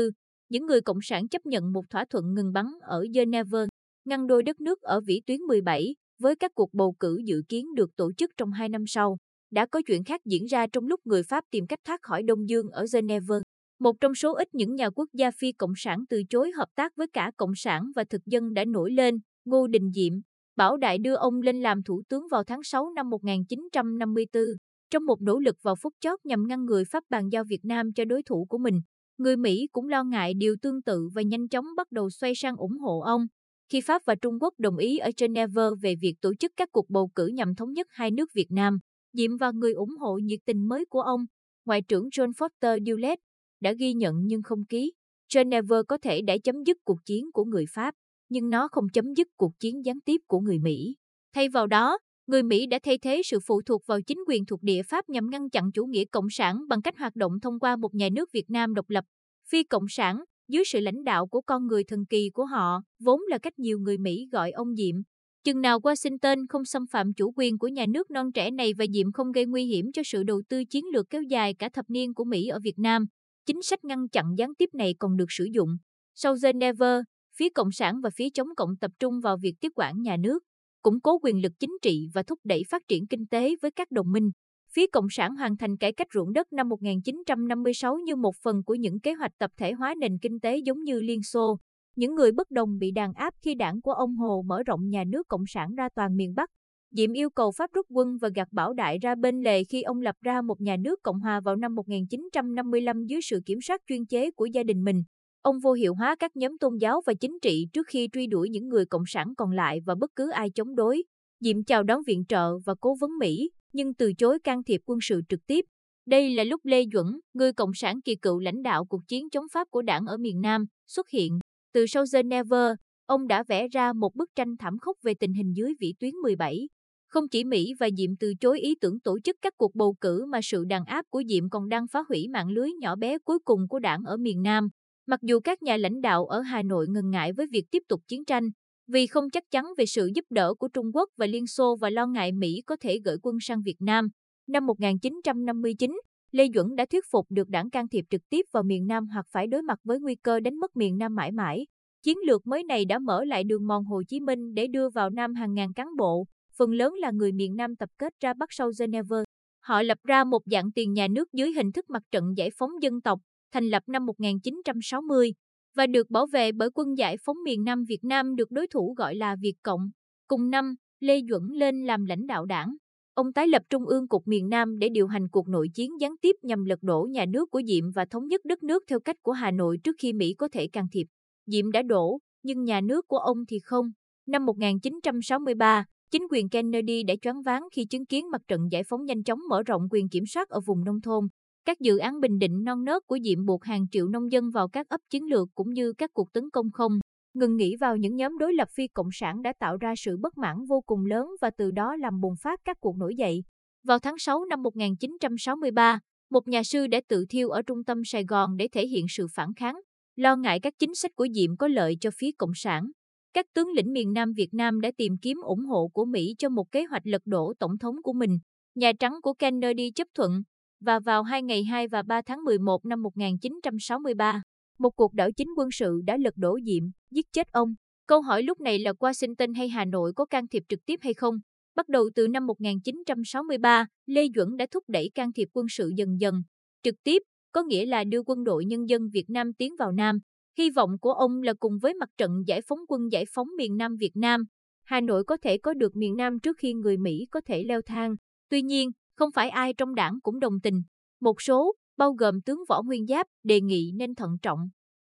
những 0.50 0.66
người 0.66 0.82
Cộng 0.82 0.98
sản 1.02 1.28
chấp 1.28 1.46
nhận 1.46 1.74
một 1.74 1.82
thỏa 1.90 2.06
thuận 2.10 2.34
ngừng 2.34 2.54
bắn 2.54 2.66
ở 2.82 3.06
Geneva, 3.14 3.66
ngăn 4.06 4.28
đôi 4.28 4.44
đất 4.44 4.62
nước 4.62 4.82
ở 4.82 5.02
vĩ 5.02 5.22
tuyến 5.28 5.40
17, 5.40 5.96
với 6.22 6.36
các 6.36 6.52
cuộc 6.56 6.74
bầu 6.74 6.96
cử 7.00 7.22
dự 7.26 7.42
kiến 7.50 7.76
được 7.76 7.96
tổ 7.96 8.12
chức 8.18 8.32
trong 8.38 8.52
hai 8.52 8.70
năm 8.70 8.84
sau. 8.88 9.18
Đã 9.52 9.66
có 9.66 9.82
chuyện 9.88 10.04
khác 10.04 10.22
diễn 10.26 10.46
ra 10.46 10.68
trong 10.68 10.88
lúc 10.88 11.00
người 11.06 11.24
Pháp 11.24 11.44
tìm 11.52 11.68
cách 11.68 11.80
thoát 11.86 12.02
khỏi 12.02 12.24
Đông 12.24 12.50
Dương 12.50 12.70
ở 12.70 12.86
Geneva. 12.94 13.36
Một 13.80 13.96
trong 14.02 14.16
số 14.16 14.34
ít 14.34 14.48
những 14.54 14.76
nhà 14.76 14.90
quốc 14.90 15.10
gia 15.14 15.32
phi 15.32 15.52
cộng 15.52 15.74
sản 15.76 16.04
từ 16.10 16.24
chối 16.30 16.52
hợp 16.52 16.68
tác 16.76 16.96
với 16.96 17.08
cả 17.14 17.32
cộng 17.38 17.56
sản 17.56 17.92
và 17.96 18.04
thực 18.04 18.26
dân 18.26 18.54
đã 18.54 18.66
nổi 18.66 18.92
lên, 18.92 19.20
Ngô 19.46 19.68
Đình 19.68 19.92
Diệm. 19.92 20.14
Bảo 20.56 20.78
Đại 20.78 20.98
đưa 20.98 21.16
ông 21.16 21.42
lên 21.42 21.62
làm 21.62 21.84
thủ 21.84 22.04
tướng 22.10 22.28
vào 22.32 22.44
tháng 22.44 22.64
6 22.64 22.90
năm 22.90 23.10
1954, 23.10 24.44
trong 24.92 25.06
một 25.06 25.22
nỗ 25.22 25.40
lực 25.40 25.56
vào 25.62 25.76
phút 25.76 25.94
chót 26.00 26.20
nhằm 26.26 26.48
ngăn 26.48 26.66
người 26.66 26.84
Pháp 26.86 27.04
bàn 27.10 27.30
giao 27.30 27.44
Việt 27.44 27.66
Nam 27.66 27.94
cho 27.94 28.06
đối 28.06 28.24
thủ 28.24 28.46
của 28.50 28.58
mình. 28.58 28.82
Người 29.18 29.38
Mỹ 29.38 29.68
cũng 29.72 29.90
lo 29.90 30.04
ngại 30.04 30.34
điều 30.34 30.56
tương 30.62 30.82
tự 30.82 31.10
và 31.14 31.22
nhanh 31.22 31.48
chóng 31.48 31.66
bắt 31.78 31.92
đầu 31.92 32.10
xoay 32.10 32.34
sang 32.36 32.56
ủng 32.56 32.78
hộ 32.78 33.00
ông. 33.00 33.28
Khi 33.70 33.82
Pháp 33.82 34.02
và 34.06 34.16
Trung 34.16 34.38
Quốc 34.42 34.54
đồng 34.58 34.78
ý 34.78 34.98
ở 34.98 35.10
Geneva 35.18 35.70
về 35.82 35.96
việc 36.02 36.14
tổ 36.22 36.34
chức 36.40 36.52
các 36.58 36.70
cuộc 36.72 36.90
bầu 36.90 37.10
cử 37.16 37.28
nhằm 37.28 37.56
thống 37.56 37.74
nhất 37.74 37.88
hai 37.90 38.12
nước 38.12 38.30
Việt 38.34 38.48
Nam, 38.50 38.80
Diệm 39.14 39.38
và 39.38 39.52
người 39.52 39.74
ủng 39.74 39.98
hộ 40.00 40.18
nhiệt 40.18 40.40
tình 40.46 40.68
mới 40.68 40.86
của 40.86 41.02
ông, 41.02 41.26
Ngoại 41.66 41.82
trưởng 41.82 42.08
John 42.08 42.32
Foster 42.32 42.86
Dulles, 42.86 43.20
đã 43.62 43.74
ghi 43.74 43.94
nhận 43.94 44.16
nhưng 44.26 44.44
không 44.44 44.66
ký. 44.66 44.94
Geneva 45.34 45.84
có 45.88 45.98
thể 45.98 46.22
đã 46.22 46.38
chấm 46.44 46.56
dứt 46.66 46.78
cuộc 46.84 47.06
chiến 47.06 47.32
của 47.34 47.46
người 47.46 47.66
Pháp, 47.70 47.96
nhưng 48.34 48.50
nó 48.50 48.68
không 48.72 48.90
chấm 48.94 49.14
dứt 49.14 49.28
cuộc 49.38 49.60
chiến 49.60 49.86
gián 49.86 50.00
tiếp 50.06 50.22
của 50.28 50.40
người 50.40 50.60
Mỹ. 50.60 50.96
Thay 51.36 51.50
vào 51.50 51.68
đó, 51.68 51.98
người 52.28 52.44
Mỹ 52.44 52.68
đã 52.68 52.80
thay 52.84 52.98
thế 52.98 53.22
sự 53.26 53.40
phụ 53.48 53.62
thuộc 53.62 53.82
vào 53.88 54.02
chính 54.02 54.18
quyền 54.28 54.46
thuộc 54.46 54.64
địa 54.64 54.84
Pháp 54.84 55.10
nhằm 55.10 55.30
ngăn 55.30 55.50
chặn 55.50 55.72
chủ 55.74 55.86
nghĩa 55.86 56.06
cộng 56.06 56.30
sản 56.30 56.68
bằng 56.68 56.82
cách 56.82 56.98
hoạt 56.98 57.16
động 57.16 57.32
thông 57.42 57.60
qua 57.60 57.76
một 57.76 57.96
nhà 57.96 58.10
nước 58.16 58.30
Việt 58.34 58.50
Nam 58.50 58.74
độc 58.74 58.90
lập, 58.90 59.04
phi 59.50 59.64
cộng 59.64 59.86
sản, 59.90 60.24
dưới 60.48 60.64
sự 60.66 60.80
lãnh 60.80 61.04
đạo 61.04 61.28
của 61.28 61.42
con 61.42 61.68
người 61.68 61.84
thần 61.84 62.06
kỳ 62.06 62.30
của 62.34 62.46
họ, 62.46 62.82
vốn 63.00 63.20
là 63.30 63.38
cách 63.38 63.60
nhiều 63.60 63.80
người 63.80 63.98
Mỹ 63.98 64.28
gọi 64.32 64.52
ông 64.52 64.76
Diệm. 64.76 64.96
Chừng 65.44 65.62
nào 65.62 65.80
Washington 65.80 66.46
không 66.50 66.66
xâm 66.66 66.86
phạm 66.92 67.14
chủ 67.14 67.34
quyền 67.36 67.58
của 67.58 67.68
nhà 67.68 67.86
nước 67.90 68.12
non 68.12 68.32
trẻ 68.32 68.52
này 68.52 68.74
và 68.78 68.86
Diệm 68.94 69.12
không 69.12 69.32
gây 69.32 69.46
nguy 69.46 69.66
hiểm 69.66 69.92
cho 69.92 70.02
sự 70.06 70.24
đầu 70.24 70.42
tư 70.50 70.66
chiến 70.66 70.86
lược 70.94 71.10
kéo 71.10 71.22
dài 71.22 71.54
cả 71.54 71.70
thập 71.70 71.86
niên 71.90 72.14
của 72.14 72.24
Mỹ 72.24 72.48
ở 72.48 72.60
Việt 72.64 72.80
Nam, 72.80 73.06
chính 73.46 73.62
sách 73.62 73.84
ngăn 73.84 74.10
chặn 74.10 74.26
gián 74.38 74.56
tiếp 74.56 74.70
này 74.74 74.96
còn 75.00 75.18
được 75.18 75.26
sử 75.30 75.48
dụng. 75.52 75.70
Sau 76.16 76.36
Geneva, 76.44 77.02
phía 77.36 77.50
Cộng 77.50 77.72
sản 77.72 78.02
và 78.02 78.10
phía 78.16 78.30
chống 78.30 78.48
cộng 78.58 78.76
tập 78.82 78.92
trung 79.00 79.20
vào 79.24 79.38
việc 79.38 79.54
tiếp 79.62 79.72
quản 79.76 80.02
nhà 80.02 80.18
nước, 80.18 80.44
củng 80.82 81.02
cố 81.02 81.20
quyền 81.24 81.42
lực 81.42 81.52
chính 81.60 81.78
trị 81.82 82.08
và 82.14 82.24
thúc 82.24 82.40
đẩy 82.44 82.62
phát 82.70 82.82
triển 82.88 83.08
kinh 83.08 83.28
tế 83.28 83.56
với 83.62 83.72
các 83.72 83.92
đồng 83.92 84.12
minh. 84.12 84.32
Phía 84.74 84.88
Cộng 84.88 85.08
sản 85.10 85.36
hoàn 85.36 85.58
thành 85.58 85.78
cải 85.78 85.94
cách 85.94 86.08
ruộng 86.14 86.34
đất 86.34 86.54
năm 86.54 86.70
1956 86.70 87.96
như 87.96 88.16
một 88.16 88.36
phần 88.44 88.64
của 88.64 88.76
những 88.76 89.00
kế 89.00 89.14
hoạch 89.14 89.32
tập 89.40 89.52
thể 89.58 89.72
hóa 89.72 89.96
nền 90.00 90.18
kinh 90.22 90.40
tế 90.40 90.58
giống 90.58 90.84
như 90.84 91.00
Liên 91.00 91.24
Xô. 91.24 91.58
Những 91.96 92.16
người 92.16 92.32
bất 92.32 92.52
đồng 92.52 92.78
bị 92.78 92.92
đàn 92.92 93.14
áp 93.14 93.34
khi 93.42 93.56
đảng 93.56 93.82
của 93.82 93.92
ông 93.92 94.16
Hồ 94.16 94.44
mở 94.46 94.64
rộng 94.64 94.90
nhà 94.90 95.04
nước 95.08 95.28
Cộng 95.28 95.44
sản 95.48 95.76
ra 95.76 95.90
toàn 95.96 96.16
miền 96.16 96.34
Bắc. 96.36 96.50
Diệm 96.92 97.14
yêu 97.14 97.30
cầu 97.30 97.52
Pháp 97.58 97.72
rút 97.74 97.86
quân 97.90 98.18
và 98.22 98.30
gạt 98.36 98.48
Bảo 98.52 98.74
Đại 98.74 98.98
ra 99.02 99.16
bên 99.16 99.42
lề 99.42 99.64
khi 99.64 99.82
ông 99.82 100.02
lập 100.02 100.16
ra 100.22 100.42
một 100.42 100.62
nhà 100.62 100.78
nước 100.78 101.00
Cộng 101.04 101.20
hòa 101.20 101.40
vào 101.40 101.56
năm 101.56 101.76
1955 101.76 103.06
dưới 103.06 103.22
sự 103.22 103.40
kiểm 103.46 103.62
soát 103.62 103.82
chuyên 103.88 104.06
chế 104.06 104.32
của 104.32 104.46
gia 104.46 104.64
đình 104.64 104.84
mình. 104.84 105.04
Ông 105.44 105.60
vô 105.60 105.74
hiệu 105.74 105.96
hóa 105.96 106.16
các 106.20 106.36
nhóm 106.36 106.58
tôn 106.58 106.78
giáo 106.78 107.02
và 107.06 107.14
chính 107.14 107.40
trị 107.42 107.68
trước 107.74 107.88
khi 107.88 108.10
truy 108.14 108.28
đuổi 108.28 108.50
những 108.50 108.70
người 108.70 108.86
cộng 108.86 109.04
sản 109.08 109.34
còn 109.38 109.52
lại 109.52 109.80
và 109.86 109.96
bất 109.96 110.12
cứ 110.16 110.32
ai 110.32 110.50
chống 110.50 110.76
đối. 110.76 111.04
Diệm 111.40 111.64
chào 111.64 111.84
đón 111.84 112.00
viện 112.08 112.24
trợ 112.30 112.58
và 112.66 112.76
cố 112.82 112.96
vấn 113.00 113.12
Mỹ, 113.20 113.50
nhưng 113.74 113.94
từ 113.94 114.14
chối 114.14 114.40
can 114.44 114.64
thiệp 114.64 114.82
quân 114.86 115.00
sự 115.02 115.22
trực 115.30 115.40
tiếp. 115.48 115.66
Đây 116.08 116.36
là 116.36 116.44
lúc 116.44 116.66
Lê 116.66 116.84
Duẩn, 116.94 117.06
người 117.34 117.54
cộng 117.54 117.72
sản 117.74 118.02
kỳ 118.02 118.16
cựu 118.16 118.40
lãnh 118.40 118.64
đạo 118.64 118.86
cuộc 118.86 119.02
chiến 119.08 119.30
chống 119.30 119.46
Pháp 119.54 119.68
của 119.72 119.82
đảng 119.82 120.06
ở 120.06 120.18
miền 120.18 120.42
Nam, 120.42 120.66
xuất 120.88 121.10
hiện. 121.10 121.40
Từ 121.74 121.86
sau 121.88 122.04
Geneva, 122.14 122.76
ông 123.06 123.28
đã 123.28 123.44
vẽ 123.44 123.68
ra 123.68 123.94
một 123.94 124.16
bức 124.16 124.30
tranh 124.36 124.58
thảm 124.60 124.78
khốc 124.82 124.98
về 125.04 125.14
tình 125.20 125.34
hình 125.34 125.54
dưới 125.56 125.74
vĩ 125.80 125.94
tuyến 126.00 126.14
17. 126.14 126.68
Không 127.08 127.28
chỉ 127.28 127.44
Mỹ 127.44 127.74
và 127.80 127.90
Diệm 127.98 128.16
từ 128.20 128.34
chối 128.40 128.60
ý 128.60 128.76
tưởng 128.82 129.00
tổ 129.00 129.20
chức 129.24 129.36
các 129.42 129.54
cuộc 129.58 129.76
bầu 129.76 129.96
cử 130.02 130.26
mà 130.26 130.40
sự 130.44 130.64
đàn 130.66 130.86
áp 130.86 131.06
của 131.10 131.24
Diệm 131.30 131.50
còn 131.50 131.70
đang 131.70 131.88
phá 131.88 132.04
hủy 132.10 132.28
mạng 132.28 132.50
lưới 132.50 132.70
nhỏ 132.80 132.96
bé 132.96 133.18
cuối 133.20 133.40
cùng 133.46 133.68
của 133.70 133.80
đảng 133.80 134.04
ở 134.04 134.18
miền 134.18 134.42
Nam. 134.42 134.70
Mặc 135.08 135.20
dù 135.22 135.40
các 135.40 135.64
nhà 135.64 135.78
lãnh 135.78 136.02
đạo 136.02 136.26
ở 136.26 136.42
Hà 136.42 136.64
Nội 136.64 136.88
ngần 136.90 137.10
ngại 137.10 137.34
với 137.34 137.48
việc 137.52 137.66
tiếp 137.72 137.84
tục 137.88 138.02
chiến 138.08 138.26
tranh, 138.26 138.50
vì 138.88 139.08
không 139.08 139.30
chắc 139.30 139.44
chắn 139.52 139.66
về 139.78 139.86
sự 139.86 140.10
giúp 140.16 140.26
đỡ 140.30 140.54
của 140.54 140.68
Trung 140.68 140.86
Quốc 140.94 141.10
và 141.18 141.26
Liên 141.26 141.48
Xô 141.48 141.76
và 141.82 141.90
lo 141.90 142.08
ngại 142.08 142.32
Mỹ 142.32 142.62
có 142.66 142.76
thể 142.82 143.00
gửi 143.06 143.18
quân 143.24 143.38
sang 143.42 143.62
Việt 143.66 143.78
Nam. 143.80 144.08
Năm 144.48 144.66
1959, 144.66 146.00
Lê 146.32 146.48
Duẩn 146.56 146.76
đã 146.76 146.86
thuyết 146.86 147.06
phục 147.12 147.26
được 147.30 147.50
đảng 147.50 147.70
can 147.70 147.88
thiệp 147.88 148.06
trực 148.10 148.22
tiếp 148.30 148.46
vào 148.54 148.64
miền 148.64 148.88
Nam 148.88 149.08
hoặc 149.08 149.26
phải 149.32 149.48
đối 149.48 149.62
mặt 149.62 149.80
với 149.84 150.00
nguy 150.00 150.16
cơ 150.16 150.40
đánh 150.40 150.56
mất 150.56 150.76
miền 150.76 150.98
Nam 150.98 151.16
mãi 151.16 151.32
mãi. 151.32 151.66
Chiến 152.04 152.18
lược 152.28 152.48
mới 152.48 152.64
này 152.64 152.86
đã 152.86 153.00
mở 153.00 153.24
lại 153.24 153.44
đường 153.44 153.68
mòn 153.68 153.86
Hồ 153.86 154.02
Chí 154.08 154.20
Minh 154.20 154.54
để 154.54 154.68
đưa 154.68 154.90
vào 154.90 155.10
Nam 155.10 155.34
hàng 155.34 155.54
ngàn 155.54 155.74
cán 155.74 155.88
bộ, 155.98 156.26
phần 156.58 156.72
lớn 156.72 156.94
là 156.94 157.12
người 157.12 157.32
miền 157.32 157.56
Nam 157.56 157.76
tập 157.76 157.90
kết 157.98 158.14
ra 158.20 158.34
Bắc 158.34 158.50
sau 158.52 158.72
Geneva. 158.80 159.18
Họ 159.60 159.82
lập 159.82 159.98
ra 160.04 160.24
một 160.24 160.42
dạng 160.46 160.72
tiền 160.72 160.94
nhà 160.94 161.08
nước 161.08 161.34
dưới 161.34 161.52
hình 161.52 161.72
thức 161.72 161.90
mặt 161.90 162.04
trận 162.12 162.34
giải 162.38 162.50
phóng 162.58 162.72
dân 162.82 163.02
tộc, 163.02 163.20
thành 163.54 163.70
lập 163.70 163.84
năm 163.88 164.06
1960 164.06 165.34
và 165.76 165.88
được 165.88 166.10
bảo 166.10 166.26
vệ 166.26 166.52
bởi 166.52 166.70
quân 166.76 166.98
giải 166.98 167.18
phóng 167.26 167.38
miền 167.44 167.64
Nam 167.64 167.84
Việt 167.88 168.04
Nam 168.04 168.36
được 168.36 168.52
đối 168.52 168.68
thủ 168.68 168.94
gọi 168.98 169.16
là 169.16 169.36
Việt 169.42 169.54
Cộng. 169.64 169.90
Cùng 170.28 170.50
năm, 170.50 170.76
Lê 171.00 171.20
Duẩn 171.30 171.44
lên 171.48 171.86
làm 171.86 172.06
lãnh 172.06 172.28
đạo 172.28 172.46
đảng. 172.46 172.76
Ông 173.14 173.34
tái 173.34 173.48
lập 173.48 173.62
Trung 173.70 173.86
ương 173.86 174.08
Cục 174.08 174.28
miền 174.28 174.50
Nam 174.50 174.80
để 174.80 174.90
điều 174.90 175.08
hành 175.08 175.28
cuộc 175.32 175.48
nội 175.48 175.70
chiến 175.74 175.92
gián 176.00 176.16
tiếp 176.22 176.36
nhằm 176.42 176.66
lật 176.66 176.80
đổ 176.82 177.08
nhà 177.12 177.26
nước 177.26 177.52
của 177.52 177.62
Diệm 177.68 177.92
và 177.92 178.06
thống 178.06 178.28
nhất 178.28 178.42
đất 178.44 178.64
nước 178.64 178.84
theo 178.88 179.00
cách 179.00 179.16
của 179.22 179.32
Hà 179.32 179.52
Nội 179.52 179.78
trước 179.84 179.96
khi 180.00 180.14
Mỹ 180.14 180.34
có 180.34 180.48
thể 180.52 180.68
can 180.68 180.88
thiệp. 180.92 181.06
Diệm 181.46 181.72
đã 181.72 181.82
đổ, 181.82 182.20
nhưng 182.44 182.64
nhà 182.64 182.82
nước 182.82 183.08
của 183.08 183.18
ông 183.18 183.38
thì 183.50 183.60
không. 183.60 183.92
Năm 184.28 184.46
1963, 184.46 185.86
chính 186.12 186.24
quyền 186.32 186.50
Kennedy 186.50 187.04
đã 187.04 187.14
choáng 187.22 187.42
váng 187.42 187.68
khi 187.72 187.86
chứng 187.86 188.06
kiến 188.06 188.32
mặt 188.32 188.42
trận 188.48 188.62
giải 188.72 188.84
phóng 188.84 189.06
nhanh 189.06 189.24
chóng 189.24 189.40
mở 189.50 189.64
rộng 189.64 189.82
quyền 189.92 190.10
kiểm 190.10 190.24
soát 190.26 190.50
ở 190.50 190.60
vùng 190.66 190.84
nông 190.84 191.02
thôn. 191.02 191.28
Các 191.66 191.80
dự 191.80 191.98
án 191.98 192.20
bình 192.20 192.40
định 192.40 192.64
non 192.64 192.84
nớt 192.84 193.04
của 193.08 193.18
Diệm 193.24 193.46
buộc 193.46 193.64
hàng 193.64 193.86
triệu 193.92 194.08
nông 194.08 194.32
dân 194.32 194.50
vào 194.50 194.68
các 194.68 194.90
ấp 194.90 195.02
chiến 195.10 195.24
lược 195.30 195.50
cũng 195.56 195.74
như 195.74 195.94
các 195.94 196.10
cuộc 196.14 196.34
tấn 196.34 196.50
công 196.50 196.72
không 196.72 197.00
ngừng 197.34 197.56
nghĩ 197.58 197.76
vào 197.76 197.98
những 197.98 198.16
nhóm 198.16 198.38
đối 198.38 198.54
lập 198.54 198.68
phi 198.72 198.88
cộng 198.88 199.10
sản 199.14 199.42
đã 199.42 199.54
tạo 199.60 199.78
ra 199.78 199.94
sự 199.98 200.18
bất 200.18 200.38
mãn 200.38 200.66
vô 200.70 200.82
cùng 200.82 201.06
lớn 201.06 201.28
và 201.42 201.50
từ 201.58 201.72
đó 201.72 201.96
làm 201.96 202.22
bùng 202.22 202.36
phát 202.42 202.60
các 202.66 202.78
cuộc 202.80 202.98
nổi 202.98 203.16
dậy. 203.16 203.44
Vào 203.84 204.00
tháng 204.00 204.18
6 204.18 204.46
năm 204.46 204.64
1963, 204.64 206.00
một 206.32 206.48
nhà 206.48 206.64
sư 206.64 206.88
đã 206.88 207.02
tự 207.08 207.26
thiêu 207.30 207.50
ở 207.50 207.62
trung 207.62 207.84
tâm 207.84 208.02
Sài 208.06 208.26
Gòn 208.26 208.58
để 208.58 208.68
thể 208.68 208.88
hiện 208.88 209.06
sự 209.10 209.28
phản 209.36 209.54
kháng, 209.56 209.80
lo 210.16 210.36
ngại 210.36 210.60
các 210.60 210.74
chính 210.80 210.96
sách 210.96 211.12
của 211.16 211.28
Diệm 211.34 211.58
có 211.58 211.68
lợi 211.68 211.98
cho 212.02 212.10
phía 212.18 212.32
cộng 212.38 212.52
sản. 212.56 212.92
Các 213.34 213.46
tướng 213.54 213.72
lĩnh 213.76 213.94
miền 213.94 214.14
Nam 214.14 214.34
Việt 214.34 214.54
Nam 214.54 214.82
đã 214.82 214.92
tìm 214.98 215.18
kiếm 215.22 215.38
ủng 215.44 215.66
hộ 215.66 215.88
của 215.88 216.06
Mỹ 216.06 216.36
cho 216.38 216.50
một 216.50 216.72
kế 216.72 216.84
hoạch 216.84 217.08
lật 217.08 217.22
đổ 217.26 217.54
tổng 217.60 217.78
thống 217.78 217.96
của 218.04 218.14
mình. 218.14 218.40
Nhà 218.76 218.92
Trắng 219.00 219.14
của 219.24 219.34
Kennedy 219.34 219.92
chấp 219.92 220.08
thuận, 220.16 220.44
và 220.84 221.00
vào 221.00 221.24
hai 221.24 221.44
ngày 221.44 221.64
2 221.64 221.88
và 221.88 222.02
3 222.02 222.22
tháng 222.26 222.44
11 222.44 222.86
năm 222.86 223.02
1963, 223.02 224.42
một 224.80 224.90
cuộc 224.96 225.14
đảo 225.14 225.32
chính 225.32 225.48
quân 225.58 225.70
sự 225.72 226.02
đã 226.06 226.18
lật 226.18 226.34
đổ 226.38 226.60
Diệm, 226.66 226.84
giết 227.12 227.26
chết 227.32 227.48
ông. 227.52 227.74
Câu 228.08 228.22
hỏi 228.22 228.44
lúc 228.44 228.62
này 228.62 228.80
là 228.80 228.92
Washington 228.92 229.56
hay 229.56 229.70
Hà 229.70 229.86
Nội 229.86 230.14
có 230.16 230.26
can 230.26 230.48
thiệp 230.48 230.64
trực 230.70 230.80
tiếp 230.86 231.00
hay 231.02 231.14
không? 231.14 231.36
Bắt 231.76 231.90
đầu 231.90 232.10
từ 232.16 232.28
năm 232.28 232.48
1963, 232.48 233.86
Lê 234.06 234.28
Duẩn 234.36 234.58
đã 234.58 234.66
thúc 234.72 234.84
đẩy 234.88 235.12
can 235.16 235.34
thiệp 235.34 235.48
quân 235.54 235.66
sự 235.70 235.92
dần 235.96 236.20
dần. 236.20 236.36
Trực 236.84 236.96
tiếp, 237.04 237.22
có 237.52 237.64
nghĩa 237.64 237.86
là 237.86 238.04
đưa 238.04 238.24
quân 238.24 238.44
đội 238.44 238.66
nhân 238.66 238.90
dân 238.90 239.02
Việt 239.14 239.26
Nam 239.30 239.54
tiến 239.54 239.76
vào 239.80 239.92
Nam. 239.92 240.20
Hy 240.58 240.70
vọng 240.70 240.90
của 241.02 241.12
ông 241.14 241.42
là 241.42 241.54
cùng 241.60 241.80
với 241.82 241.94
mặt 241.94 242.10
trận 242.18 242.32
giải 242.48 242.62
phóng 242.68 242.80
quân 242.88 243.02
giải 243.12 243.26
phóng 243.34 243.48
miền 243.58 243.78
Nam 243.78 243.96
Việt 244.00 244.12
Nam, 244.16 244.44
Hà 244.84 245.02
Nội 245.02 245.24
có 245.24 245.38
thể 245.38 245.58
có 245.58 245.74
được 245.74 245.96
miền 245.96 246.16
Nam 246.16 246.40
trước 246.40 246.58
khi 246.58 246.74
người 246.74 246.98
Mỹ 246.98 247.28
có 247.32 247.42
thể 247.46 247.64
leo 247.64 247.82
thang. 247.82 248.16
Tuy 248.50 248.62
nhiên, 248.62 248.90
không 249.16 249.32
phải 249.32 249.50
ai 249.50 249.74
trong 249.74 249.96
đảng 249.96 250.20
cũng 250.24 250.40
đồng 250.40 250.60
tình. 250.64 250.82
Một 251.22 251.42
số, 251.42 251.74
bao 251.98 252.14
gồm 252.14 252.42
tướng 252.42 252.60
Võ 252.70 252.82
Nguyên 252.82 253.06
Giáp, 253.06 253.28
đề 253.44 253.62
nghị 253.62 253.92
nên 253.96 254.16
thận 254.16 254.38
trọng, 254.42 254.60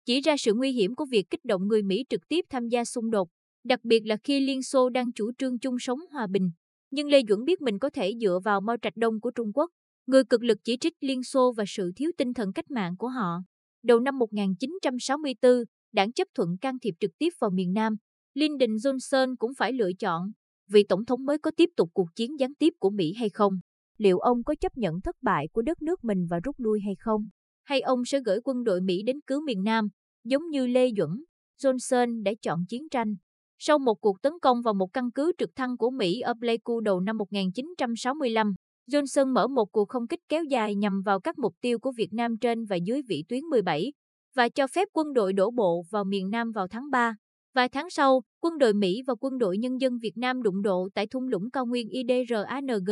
chỉ 0.05 0.21
ra 0.21 0.37
sự 0.37 0.53
nguy 0.53 0.71
hiểm 0.71 0.95
của 0.95 1.05
việc 1.05 1.29
kích 1.29 1.45
động 1.45 1.67
người 1.67 1.83
Mỹ 1.83 2.05
trực 2.09 2.21
tiếp 2.27 2.45
tham 2.49 2.67
gia 2.67 2.85
xung 2.85 3.11
đột, 3.11 3.29
đặc 3.63 3.79
biệt 3.83 4.05
là 4.05 4.17
khi 4.23 4.39
Liên 4.39 4.63
Xô 4.63 4.89
đang 4.89 5.11
chủ 5.11 5.31
trương 5.37 5.59
chung 5.59 5.79
sống 5.79 5.99
hòa 6.11 6.27
bình. 6.27 6.51
Nhưng 6.91 7.07
Lê 7.07 7.21
Duẩn 7.29 7.45
biết 7.45 7.61
mình 7.61 7.79
có 7.79 7.89
thể 7.89 8.13
dựa 8.21 8.39
vào 8.43 8.61
Mao 8.61 8.77
Trạch 8.81 8.97
Đông 8.97 9.21
của 9.21 9.31
Trung 9.31 9.51
Quốc, 9.53 9.71
người 10.07 10.23
cực 10.23 10.43
lực 10.43 10.57
chỉ 10.63 10.77
trích 10.77 10.93
Liên 10.99 11.23
Xô 11.23 11.53
và 11.57 11.63
sự 11.67 11.91
thiếu 11.95 12.11
tinh 12.17 12.33
thần 12.33 12.53
cách 12.53 12.71
mạng 12.71 12.97
của 12.97 13.07
họ. 13.07 13.37
Đầu 13.83 13.99
năm 13.99 14.17
1964, 14.17 15.51
đảng 15.93 16.11
chấp 16.11 16.27
thuận 16.35 16.57
can 16.61 16.79
thiệp 16.79 16.93
trực 16.99 17.11
tiếp 17.17 17.29
vào 17.39 17.49
miền 17.49 17.73
Nam. 17.73 17.95
Lyndon 18.33 18.75
Johnson 18.75 19.35
cũng 19.39 19.51
phải 19.57 19.73
lựa 19.73 19.91
chọn 19.99 20.31
vị 20.69 20.83
tổng 20.89 21.05
thống 21.05 21.25
mới 21.25 21.37
có 21.37 21.51
tiếp 21.57 21.69
tục 21.75 21.89
cuộc 21.93 22.07
chiến 22.15 22.39
gián 22.39 22.53
tiếp 22.55 22.73
của 22.79 22.89
Mỹ 22.89 23.13
hay 23.13 23.29
không 23.29 23.59
liệu 23.99 24.19
ông 24.19 24.43
có 24.43 24.55
chấp 24.55 24.77
nhận 24.77 25.01
thất 25.01 25.15
bại 25.21 25.47
của 25.51 25.61
đất 25.61 25.81
nước 25.81 26.03
mình 26.03 26.27
và 26.29 26.39
rút 26.43 26.55
lui 26.59 26.79
hay 26.85 26.95
không? 26.99 27.27
Hay 27.63 27.81
ông 27.81 28.05
sẽ 28.05 28.19
gửi 28.25 28.39
quân 28.43 28.63
đội 28.63 28.81
Mỹ 28.81 29.03
đến 29.03 29.19
cứu 29.27 29.41
miền 29.41 29.63
Nam, 29.63 29.87
giống 30.23 30.49
như 30.49 30.67
Lê 30.67 30.89
Duẩn, 30.97 31.23
Johnson 31.61 32.23
đã 32.23 32.31
chọn 32.41 32.59
chiến 32.69 32.89
tranh? 32.89 33.15
Sau 33.57 33.79
một 33.79 33.95
cuộc 34.01 34.21
tấn 34.21 34.33
công 34.41 34.61
vào 34.61 34.73
một 34.73 34.87
căn 34.93 35.11
cứ 35.11 35.31
trực 35.37 35.49
thăng 35.55 35.77
của 35.77 35.89
Mỹ 35.89 36.19
ở 36.19 36.33
Pleiku 36.39 36.79
đầu 36.79 36.99
năm 36.99 37.17
1965, 37.17 38.53
Johnson 38.91 39.33
mở 39.33 39.47
một 39.47 39.71
cuộc 39.71 39.89
không 39.89 40.07
kích 40.07 40.19
kéo 40.29 40.43
dài 40.43 40.75
nhằm 40.75 41.01
vào 41.05 41.19
các 41.19 41.39
mục 41.39 41.55
tiêu 41.61 41.79
của 41.79 41.91
Việt 41.97 42.13
Nam 42.13 42.37
trên 42.37 42.65
và 42.65 42.75
dưới 42.75 43.01
vĩ 43.09 43.23
tuyến 43.29 43.43
17 43.43 43.91
và 44.35 44.49
cho 44.49 44.67
phép 44.67 44.87
quân 44.93 45.13
đội 45.13 45.33
đổ 45.33 45.51
bộ 45.51 45.83
vào 45.91 46.03
miền 46.03 46.29
Nam 46.29 46.51
vào 46.51 46.67
tháng 46.67 46.89
3. 46.91 47.15
Vài 47.55 47.69
tháng 47.69 47.89
sau, 47.89 48.21
quân 48.41 48.57
đội 48.57 48.73
Mỹ 48.73 49.01
và 49.07 49.15
quân 49.19 49.37
đội 49.37 49.57
nhân 49.57 49.81
dân 49.81 49.97
Việt 50.01 50.17
Nam 50.17 50.41
đụng 50.41 50.61
độ 50.61 50.89
tại 50.93 51.07
thung 51.07 51.27
lũng 51.27 51.51
cao 51.51 51.65
nguyên 51.65 51.89
IDRANG, 51.89 52.85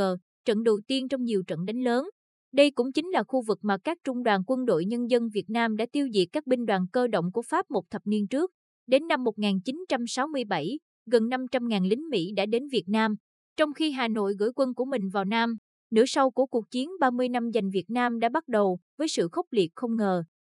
trận 0.48 0.64
đầu 0.64 0.80
tiên 0.88 1.08
trong 1.08 1.24
nhiều 1.24 1.44
trận 1.48 1.66
đánh 1.66 1.84
lớn. 1.84 2.10
Đây 2.54 2.72
cũng 2.72 2.92
chính 2.92 3.10
là 3.10 3.24
khu 3.28 3.42
vực 3.48 3.60
mà 3.62 3.78
các 3.78 3.98
trung 4.04 4.24
đoàn 4.24 4.42
quân 4.48 4.66
đội 4.66 4.86
nhân 4.86 5.10
dân 5.10 5.30
Việt 5.34 5.50
Nam 5.50 5.78
đã 5.78 5.86
tiêu 5.92 6.08
diệt 6.14 6.28
các 6.32 6.48
binh 6.48 6.66
đoàn 6.66 6.86
cơ 6.94 7.08
động 7.08 7.32
của 7.34 7.42
Pháp 7.42 7.72
một 7.72 7.84
thập 7.90 8.02
niên 8.06 8.28
trước. 8.28 8.52
Đến 8.88 9.08
năm 9.08 9.24
1967, 9.24 10.80
gần 11.06 11.24
500.000 11.24 11.88
lính 11.88 12.10
Mỹ 12.10 12.32
đã 12.36 12.46
đến 12.46 12.68
Việt 12.72 12.84
Nam, 12.88 13.16
trong 13.58 13.74
khi 13.74 13.92
Hà 13.92 14.08
Nội 14.08 14.34
gửi 14.40 14.50
quân 14.56 14.74
của 14.74 14.86
mình 14.86 15.10
vào 15.10 15.26
Nam. 15.26 15.58
Nửa 15.92 16.06
sau 16.08 16.32
của 16.32 16.46
cuộc 16.46 16.72
chiến 16.72 16.90
30 17.00 17.30
năm 17.30 17.50
giành 17.54 17.70
Việt 17.70 17.90
Nam 17.90 18.20
đã 18.20 18.30
bắt 18.30 18.48
đầu 18.48 18.80
với 18.98 19.08
sự 19.08 19.28
khốc 19.32 19.46
liệt 19.52 19.72
không 19.76 19.96
ngờ. 19.96 20.24